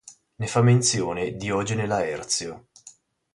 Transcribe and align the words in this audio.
Ne 0.37 0.47
fa 0.47 0.63
menzione 0.63 1.35
Diogene 1.35 1.85
Laerzio. 1.85 2.69